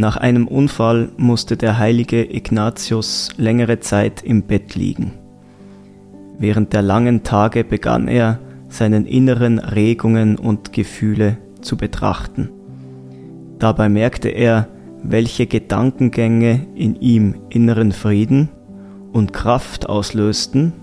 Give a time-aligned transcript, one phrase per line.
[0.00, 5.10] Nach einem Unfall musste der heilige Ignatius längere Zeit im Bett liegen.
[6.38, 8.38] Während der langen Tage begann er,
[8.68, 12.48] seinen inneren Regungen und Gefühle zu betrachten.
[13.58, 14.68] Dabei merkte er,
[15.02, 18.50] welche Gedankengänge in ihm inneren Frieden
[19.12, 20.74] und Kraft auslösten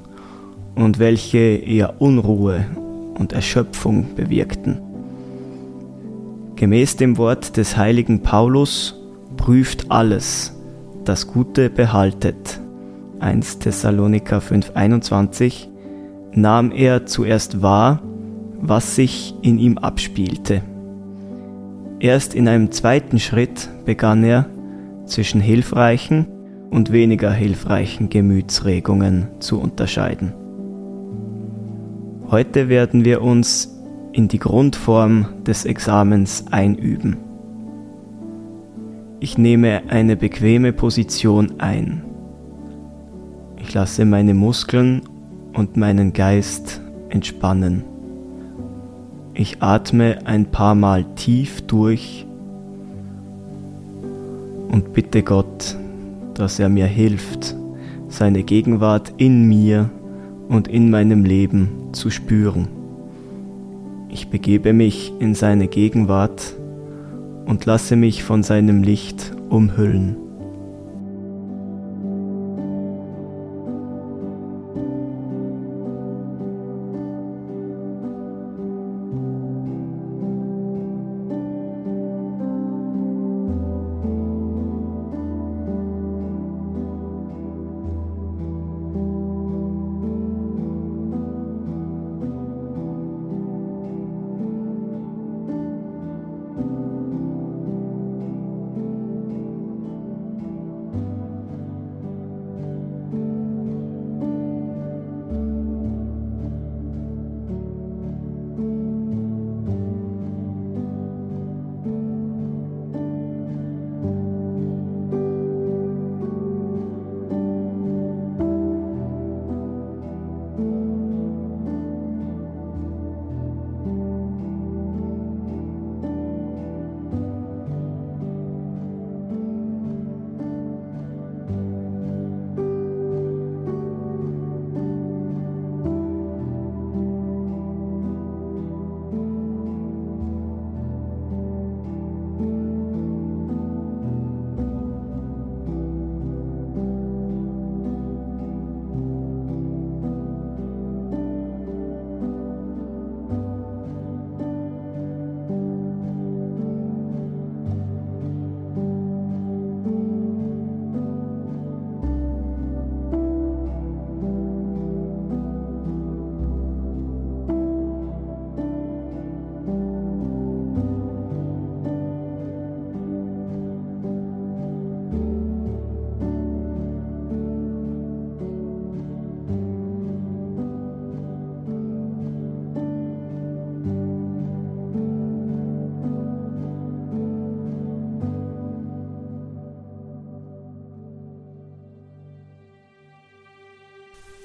[0.75, 2.65] und welche eher Unruhe
[3.17, 4.81] und Erschöpfung bewirkten.
[6.57, 9.01] Gemäß dem Wort des heiligen Paulus
[9.45, 10.55] prüft alles,
[11.03, 12.59] das Gute behaltet.
[13.19, 15.69] 1 Thessaloniker 5:21
[16.33, 18.01] nahm er zuerst wahr,
[18.59, 20.63] was sich in ihm abspielte.
[21.99, 24.47] Erst in einem zweiten Schritt begann er,
[25.05, 26.25] zwischen hilfreichen
[26.71, 30.33] und weniger hilfreichen Gemütsregungen zu unterscheiden.
[32.31, 33.79] Heute werden wir uns
[34.11, 37.24] in die Grundform des Examens einüben.
[39.25, 42.03] Ich nehme eine bequeme Position ein.
[43.57, 45.01] Ich lasse meine Muskeln
[45.51, 47.83] und meinen Geist entspannen.
[49.33, 52.27] Ich atme ein paar Mal tief durch
[54.69, 55.75] und bitte Gott,
[56.35, 57.55] dass er mir hilft,
[58.07, 59.89] seine Gegenwart in mir
[60.49, 62.67] und in meinem Leben zu spüren.
[64.07, 66.55] Ich begebe mich in seine Gegenwart
[67.45, 70.24] und lasse mich von seinem Licht umhüllen.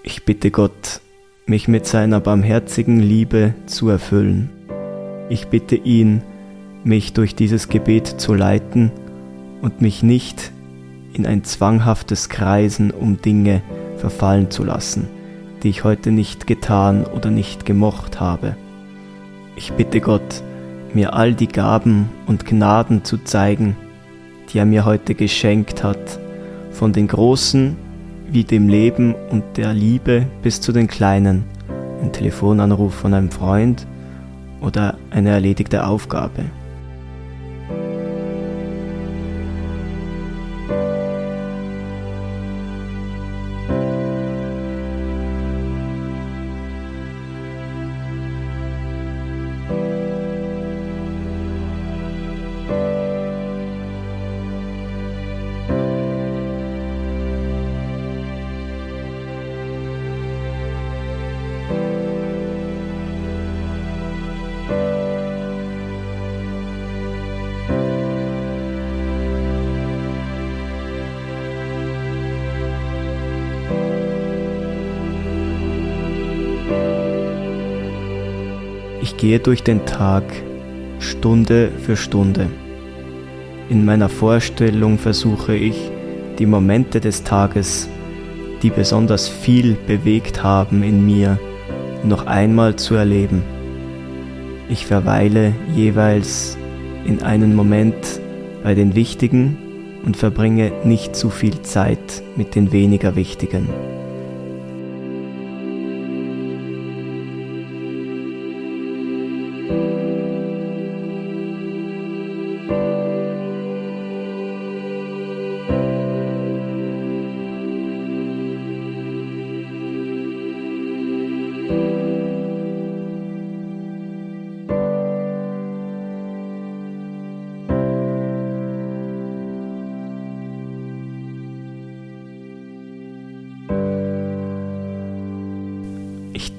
[0.03, 1.03] Ich bitte Gott,
[1.45, 4.49] mich mit seiner barmherzigen Liebe zu erfüllen.
[5.29, 6.23] Ich bitte ihn,
[6.85, 8.93] mich durch dieses Gebet zu leiten
[9.61, 10.53] und mich nicht
[11.13, 13.61] in ein zwanghaftes Kreisen um Dinge
[13.99, 15.07] verfallen zu lassen,
[15.63, 18.57] die ich heute nicht getan oder nicht gemocht habe.
[19.55, 20.43] Ich bitte Gott,
[20.95, 23.77] mir all die Gaben und Gnaden zu zeigen,
[24.49, 26.19] die er mir heute geschenkt hat,
[26.71, 27.77] von den großen
[28.33, 31.45] wie dem Leben und der Liebe bis zu den kleinen,
[32.03, 33.87] ein Telefonanruf von einem Freund
[34.61, 36.45] oder eine erledigte Aufgabe.
[79.21, 80.25] Gehe durch den Tag
[80.99, 82.47] Stunde für Stunde.
[83.69, 85.91] In meiner Vorstellung versuche ich,
[86.39, 87.91] die Momente des Tages,
[88.63, 91.39] die besonders viel bewegt haben in mir,
[92.03, 93.43] noch einmal zu erleben.
[94.71, 96.57] Ich verweile jeweils
[97.05, 98.21] in einen Moment
[98.63, 99.59] bei den wichtigen
[100.03, 103.69] und verbringe nicht zu viel Zeit mit den weniger wichtigen.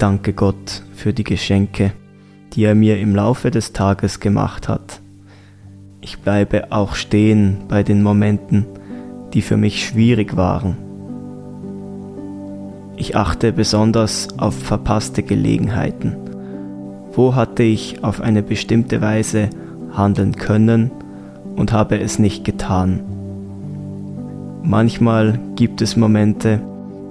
[0.02, 1.92] Danke Gott für die Geschenke,
[2.54, 5.00] die er mir im Laufe des Tages gemacht hat.
[6.02, 8.66] Ich bleibe auch stehen bei den Momenten,
[9.34, 10.76] die für mich schwierig waren.
[12.98, 16.16] Ich achte besonders auf verpasste Gelegenheiten.
[17.14, 19.52] Wo hatte ich auf eine bestimmte Weise
[19.92, 20.90] handeln können
[21.56, 23.02] und habe es nicht getan?
[24.64, 26.60] Manchmal gibt es Momente,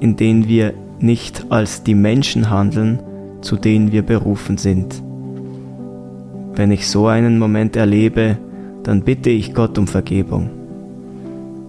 [0.01, 3.01] in denen wir nicht als die Menschen handeln,
[3.41, 5.03] zu denen wir berufen sind.
[6.55, 8.37] Wenn ich so einen Moment erlebe,
[8.83, 10.51] dann bitte ich Gott um Vergebung.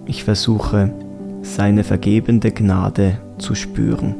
[0.06, 0.92] Ich versuche,
[1.42, 4.16] seine vergebende Gnade zu spüren.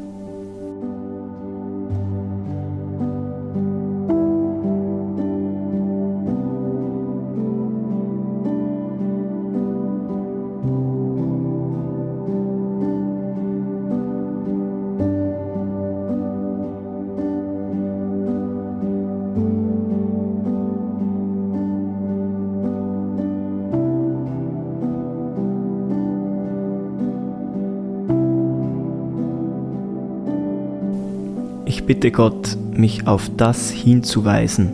[31.82, 34.72] Ich bitte Gott, mich auf das hinzuweisen,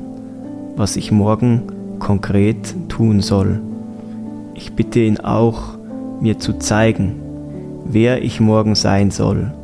[0.77, 1.63] was ich morgen
[1.99, 3.63] konkret tun soll.
[4.53, 5.79] Ich bitte ihn auch,
[6.21, 7.15] mir zu zeigen,
[7.87, 9.55] wer ich morgen sein soll.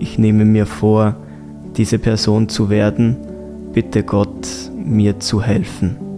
[0.00, 1.14] Ich nehme mir vor,
[1.76, 3.16] diese Person zu werden.
[3.72, 6.11] Bitte Gott, mir zu helfen.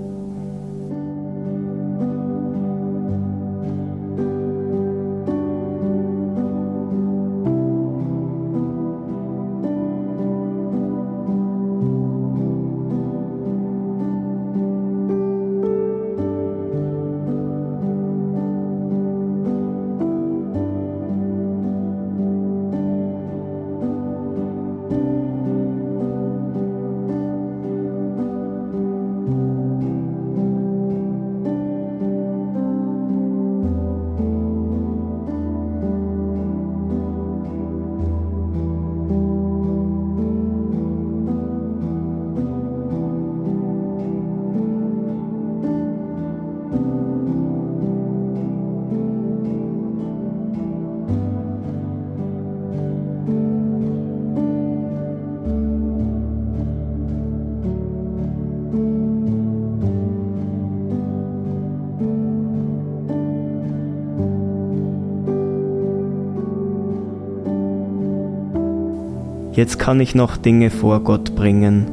[69.54, 71.86] Jetzt kann ich noch Dinge vor Gott bringen,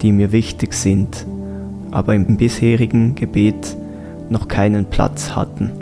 [0.00, 1.26] die mir wichtig sind,
[1.90, 3.76] aber im bisherigen Gebet
[4.30, 5.72] noch keinen Platz hatten.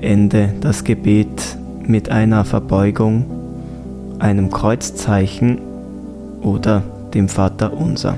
[0.00, 3.26] Beende das Gebet mit einer Verbeugung,
[4.20, 5.58] einem Kreuzzeichen
[6.40, 6.82] oder
[7.12, 8.16] dem Vater unser.